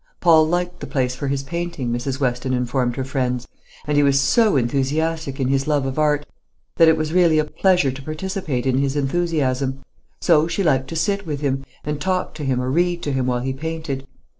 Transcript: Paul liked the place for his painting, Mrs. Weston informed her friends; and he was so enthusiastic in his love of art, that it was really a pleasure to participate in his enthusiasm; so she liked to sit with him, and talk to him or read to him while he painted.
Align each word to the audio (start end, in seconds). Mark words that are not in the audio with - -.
Paul 0.19 0.47
liked 0.47 0.79
the 0.79 0.87
place 0.87 1.13
for 1.13 1.27
his 1.27 1.43
painting, 1.43 1.91
Mrs. 1.91 2.19
Weston 2.19 2.53
informed 2.55 2.95
her 2.95 3.03
friends; 3.03 3.47
and 3.85 3.95
he 3.97 4.01
was 4.01 4.19
so 4.19 4.57
enthusiastic 4.57 5.39
in 5.39 5.49
his 5.49 5.67
love 5.67 5.85
of 5.85 5.99
art, 5.99 6.25
that 6.77 6.87
it 6.87 6.97
was 6.97 7.13
really 7.13 7.37
a 7.37 7.45
pleasure 7.45 7.91
to 7.91 8.01
participate 8.01 8.65
in 8.65 8.79
his 8.79 8.95
enthusiasm; 8.95 9.83
so 10.19 10.47
she 10.47 10.63
liked 10.63 10.87
to 10.87 10.95
sit 10.95 11.27
with 11.27 11.41
him, 11.41 11.63
and 11.83 12.01
talk 12.01 12.33
to 12.33 12.43
him 12.43 12.59
or 12.59 12.71
read 12.71 13.03
to 13.03 13.11
him 13.11 13.27
while 13.27 13.41
he 13.41 13.53
painted. 13.53 14.07